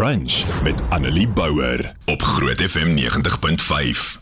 [0.00, 4.20] Brunch met Annelie Bouwer op Groot FM 90.5.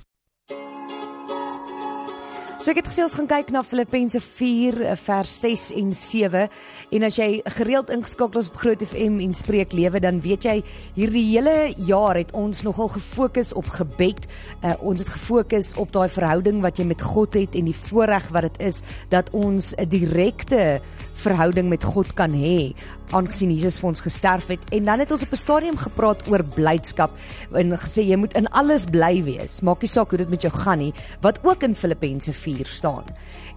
[2.59, 6.49] So ek het gesê ons gaan kyk na Filippense 4 eh, vers 6 en 7
[6.97, 10.57] en as jy gereeld ingeskakel is op Groot FM en spreek lewe dan weet jy
[10.97, 11.55] hierdie hele
[11.87, 14.27] jaar het ons nogal gefokus op gebed.
[14.65, 18.27] Uh, ons het gefokus op daai verhouding wat jy met God het en die voorreg
[18.35, 18.83] wat dit is
[19.15, 20.83] dat ons 'n direkte
[21.23, 22.75] verhouding met God kan hê
[23.17, 24.65] aangesien Jesus vir ons gesterf het.
[24.75, 27.11] En dan het ons op 'n stadium gepraat oor blydskap
[27.55, 29.61] en gesê jy moet in alles bly wees.
[29.61, 33.05] Maak nie saak hoe dit met jou gaan nie wat ook in Filippense 4 staan.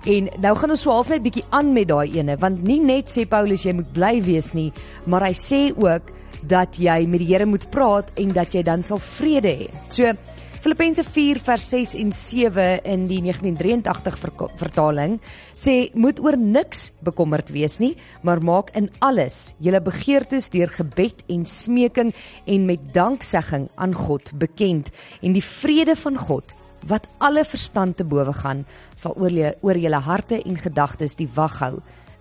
[0.06, 3.10] En nou gaan ons so half net bietjie aan met daai ene want nie net
[3.10, 4.72] sê Paulus jy moet bly wees nie
[5.06, 6.02] maar hy sê ook
[6.48, 9.70] dat jy met die Here moet praat en dat jy dan sal vrede hê.
[9.90, 10.14] So
[10.62, 14.18] Filippense 4 vers 6 en 7 in die 1983
[14.62, 15.16] vertaling
[15.58, 21.26] sê moet oor niks bekommerd wees nie, maar maak in alles julle begeertes deur gebed
[21.34, 22.14] en smeking
[22.46, 24.94] en met danksegging aan God bekend
[25.26, 26.54] en die vrede van God
[26.86, 28.62] wat alle verstand te bowe gaan
[28.94, 31.76] sal oor julle oor julle harte en gedagtes die wag hou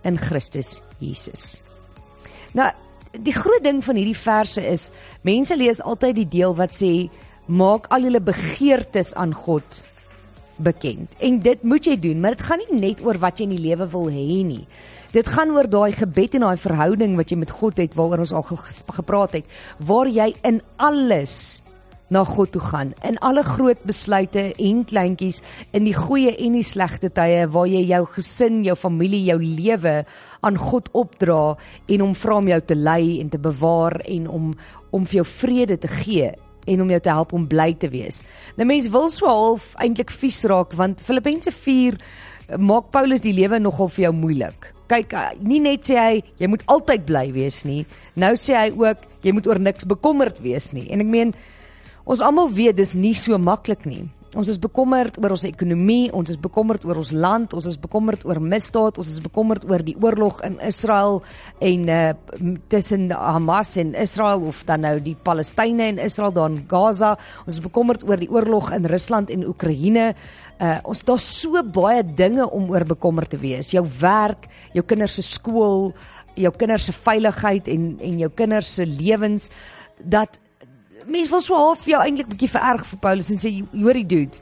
[0.09, 1.59] in Christus Jesus.
[2.57, 2.73] Nou
[3.13, 4.93] die groot ding van hierdie verse is
[5.29, 7.11] mense lees altyd die deel wat sê
[7.51, 9.83] maak al julle begeertes aan God
[10.63, 11.17] bekend.
[11.19, 13.65] En dit moet jy doen, maar dit gaan nie net oor wat jy in die
[13.65, 14.67] lewe wil hê nie.
[15.11, 18.37] Dit gaan oor daai gebed en daai verhouding wat jy met God het waaroor ons
[18.37, 21.59] al gepraat het, waar jy in alles
[22.11, 26.67] na God toe gaan in alle groot besluite en kleintjies in die goeie en die
[26.67, 30.01] slegte tye waar jy jou gesin, jou familie, jou lewe
[30.43, 31.55] aan God opdra
[31.87, 34.55] en hom vra om jou te lei en te bewaar en om
[34.91, 36.33] om vir jou vrede te gee
[36.67, 38.23] en om jou te help om bly te wees.
[38.57, 41.99] Nou mense wil so half eintlik vies raak want Filippense 4
[42.59, 44.71] maak Paulus die lewe nogal vir jou moeilik.
[44.91, 47.87] Kyk, eh, nie net sê hy jy moet altyd bly wees nie.
[48.17, 50.91] Nou sê hy ook jy moet oor niks bekommerd wees nie.
[50.91, 51.35] En ek meen
[52.05, 54.09] ons almal weet dis nie so maklik nie.
[54.39, 58.23] Ons is bekommerd oor ons ekonomie, ons is bekommerd oor ons land, ons is bekommerd
[58.29, 61.19] oor misdaad, ons is bekommerd oor die oorlog in Israel
[61.59, 62.03] en uh
[62.71, 67.17] tussen Hamas en Israel of dan nou die Palestynë en Israel daar in Gaza.
[67.43, 70.13] Ons is bekommerd oor die oorlog in Rusland en Oekraïne.
[70.63, 73.73] Uh ons daar's so baie dinge om oor bekommerd te wees.
[73.75, 74.47] Jou werk,
[74.77, 75.91] jou kinders se skool,
[76.39, 79.51] jou kinders se veiligheid en en jou kinders se lewens
[79.99, 80.39] dat
[81.07, 84.41] mense wil so half jou eintlik bietjie vererg vir Paulus en sê hoorie dude,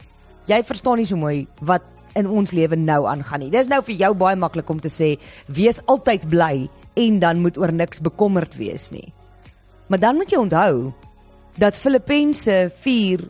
[0.48, 1.86] jy verstaan nie so mooi wat
[2.18, 3.52] in ons lewe nou aangaan nie.
[3.52, 5.14] Dis nou vir jou baie maklik om te sê
[5.46, 9.12] wees altyd bly en dan moet oor niks bekommerd wees nie.
[9.88, 10.92] Maar dan moet jy onthou
[11.58, 13.24] dat Filippense 4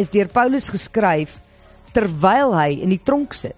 [0.00, 1.38] is deur Paulus geskryf
[1.94, 3.56] terwyl hy in die tronk sit.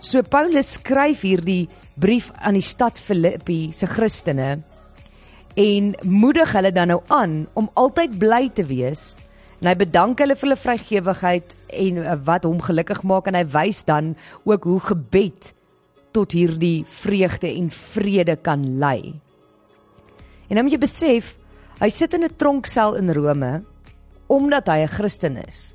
[0.00, 1.68] So Paulus skryf hierdie
[2.00, 4.58] brief aan die stad Filippi se Christene
[5.54, 9.16] en moedig hulle dan nou aan om altyd bly te wees.
[9.60, 13.44] En hy bedank hulle vir hulle vrygewigheid en uh, wat hom gelukkig maak en hy
[13.52, 14.14] wys dan
[14.48, 15.52] ook hoe gebed
[16.16, 19.20] tot hierdie vreugde en vrede kan lei.
[20.48, 21.34] En dan moet jy besef,
[21.78, 23.64] hy sit in 'n tronksel in Rome
[24.26, 25.74] omdat hy 'n Christen is.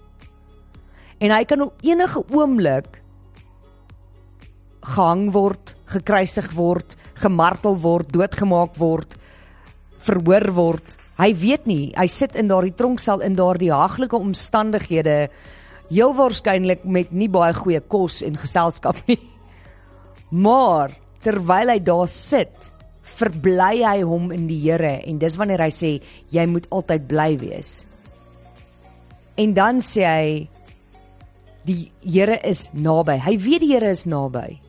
[1.19, 3.01] En hy kan op enige oomblik
[4.81, 9.15] gehang word, gekruisig word, gemartel word, doodgemaak word
[10.05, 10.95] verhoor word.
[11.19, 15.29] Hy weet nie, hy sit in daardie tronksel in daardie haglike omstandighede
[15.89, 19.19] heel waarskynlik met nie baie goeie kos en geselskap nie.
[20.45, 22.71] Maar terwyl hy daar sit,
[23.15, 25.91] verbly hy hom in die Here en dis wanneer hy sê
[26.33, 27.85] jy moet altyd bly wees.
[29.39, 30.27] En dan sê hy
[31.65, 33.17] die Here is naby.
[33.21, 34.59] Hy weet die Here is naby.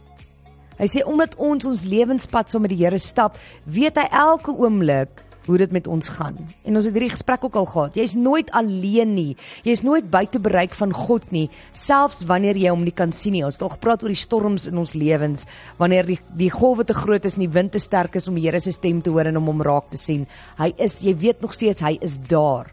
[0.76, 4.52] Hy sê omdat ons ons lewenspad saam so met die Here stap, weet hy elke
[4.54, 6.36] oomblik hoe dit met ons gaan.
[6.66, 7.96] En ons het hierdie gesprek ook al gehad.
[7.98, 9.36] Jy's nooit alleen nie.
[9.66, 13.44] Jy's nooit buite bereik van God nie, selfs wanneer jy hom nie kan sien nie.
[13.46, 15.46] Ons het al gepraat oor die storms in ons lewens,
[15.78, 18.46] wanneer die die golwe te groot is en die wind te sterk is om die
[18.46, 20.26] Here se stem te hoor en om hom raak te sien.
[20.58, 22.70] Hy is, jy weet nog steeds hy is daar.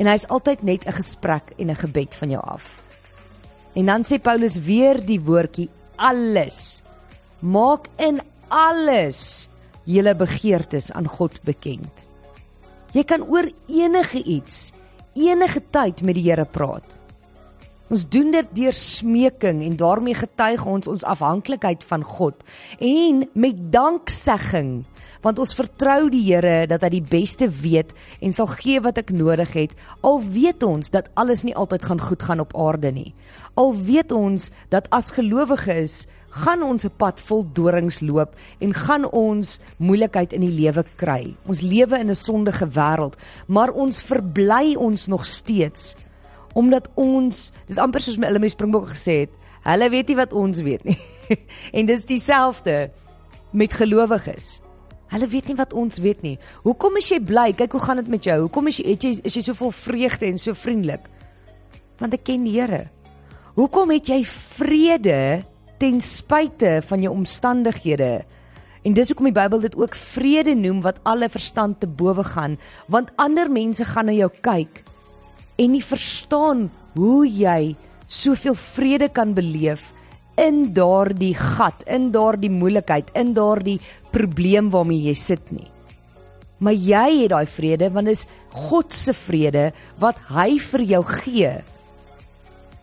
[0.00, 2.82] En hy's altyd net 'n gesprek en 'n gebed van jou af.
[3.74, 6.82] En dan sê Paulus weer die woordjie alles.
[7.40, 9.48] Maak in alles
[9.84, 12.06] julle begeertes aan God bekend.
[12.92, 14.72] Jy kan oor enige iets,
[15.16, 16.98] enige tyd met die Here praat.
[17.90, 22.44] Ons doen dit deur smeking en daarmee getuig ons ons afhanklikheid van God
[22.78, 24.84] en met danksegging
[25.22, 29.12] want ons vertrou die Here dat hy die beste weet en sal gee wat ek
[29.14, 33.12] nodig het al weet ons dat alles nie altyd gaan goed gaan op aarde nie
[33.54, 39.04] al weet ons dat as gelowiges gaan ons 'n pad vol dorings loop en gaan
[39.04, 41.34] ons moeilikheid in die lewe kry.
[41.46, 45.94] Ons lewe in 'n sondige wêreld, maar ons verbly ons nog steeds
[46.58, 50.60] omdat ons dis amper soos my Elmie Springbok gesê het, hulle weet nie wat ons
[50.64, 50.98] weet nie.
[51.76, 52.90] en dis dieselfde
[53.56, 54.58] met gelowiges.
[55.12, 56.36] Hulle weet nie wat ons weet nie.
[56.64, 57.50] Hoekom is jy bly?
[57.56, 58.38] Kyk hoe gaan dit met jou?
[58.46, 61.04] Hoekom is jy het jy is jy so vol vreugde en so vriendelik?
[62.00, 62.86] Want ek ken die Here.
[63.58, 65.44] Hoekom het jy vrede
[65.82, 68.22] ten spyte van jou omstandighede?
[68.82, 72.56] En dis hoekom die Bybel dit ook vrede noem wat alle verstand te bowe gaan,
[72.90, 74.80] want ander mense gaan na jou kyk
[75.58, 77.74] en nie verstaan hoe jy
[78.06, 79.90] soveel vrede kan beleef
[80.40, 83.78] in daardie gat, in daardie moeilikheid, in daardie
[84.12, 85.68] probleem waarmee jy sit nie.
[86.62, 89.70] Maar jy het daai vrede want dit is God se vrede
[90.00, 91.52] wat hy vir jou gee.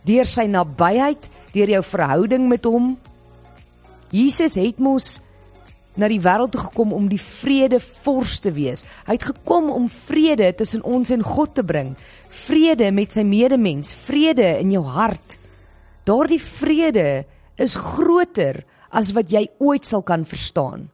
[0.06, 2.94] Deur sy nabyheid, deur jou verhouding met hom.
[4.10, 5.18] Jesus het mos
[5.98, 8.84] na die wêreld toe gekom om die vrede vors te wees.
[9.08, 11.94] Hy het gekom om vrede tussen ons en God te bring.
[12.46, 15.38] Vrede met sy medemens, vrede in jou hart.
[16.08, 17.24] Daardie vrede
[17.60, 20.88] is groter as wat jy ooit sal kan verstaan.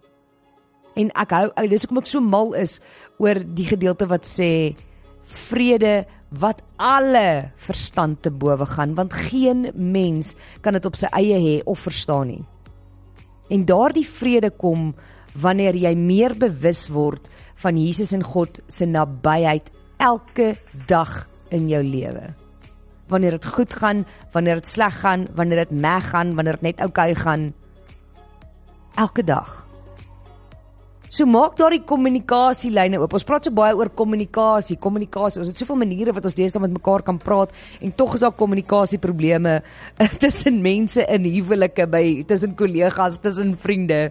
[0.97, 2.79] En ek hou dis hoekom ek so mal is
[3.21, 4.51] oor die gedeelte wat sê
[5.27, 6.07] vrede
[6.41, 10.35] wat alle verstand te bowe gaan want geen mens
[10.65, 12.45] kan dit op sy eie hê of verstaan nie.
[13.49, 14.95] En daardie vrede kom
[15.37, 17.31] wanneer jy meer bewus word
[17.63, 19.71] van Jesus en God se nabyheid
[20.03, 20.57] elke
[20.87, 22.35] dag in jou lewe
[23.09, 26.81] wanneer dit goed gaan, wanneer dit sleg gaan, wanneer dit meg gaan, wanneer dit net
[26.81, 27.55] oukei okay gaan.
[28.95, 29.66] Elke dag.
[31.17, 33.15] So maak daardie kommunikasielyne oop.
[33.17, 35.41] Ons praat so baie oor kommunikasie, kommunikasie.
[35.41, 38.35] Ons het soveel maniere wat ons deesdae met mekaar kan praat en tog is daar
[38.37, 39.55] kommunikasieprobleme
[40.23, 44.11] tussen mense in huwelike by tussen kollegas, tussen vriende.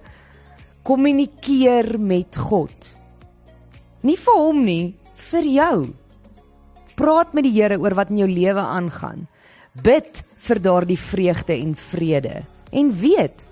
[0.88, 2.90] Kommunikeer met God.
[4.02, 4.96] Nie vir hom nie,
[5.30, 5.78] vir jou.
[6.98, 9.28] Praat met die Here oor wat in jou lewe aangaan.
[9.78, 12.40] Bid vir daardie vreugde en vrede
[12.74, 13.46] en weet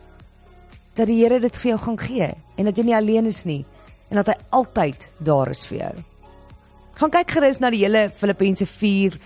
[0.97, 3.63] dat die Here dit vir jou gaan gee en dat jy nie alleen is nie
[4.09, 5.93] en dat hy altyd daar is vir jou.
[6.99, 9.17] Gaan kyk gerus na die hele Filippense 4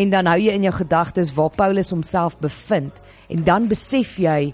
[0.00, 3.00] en dan hou jy in jou gedagtes waar Paulus homself bevind
[3.32, 4.52] en dan besef jy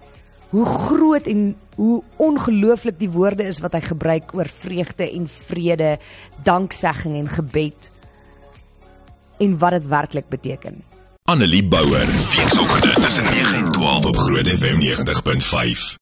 [0.51, 5.97] hoe groot en hoe ongelooflik die woorde is wat hy gebruik oor vreugde en vrede,
[6.45, 7.91] danksegging en gebed
[9.41, 10.83] en wat dit werklik beteken.
[11.31, 12.07] Annelie Bouwer,
[12.37, 15.99] weekoggend tussen 9 en 12 op Groot FM 90.5.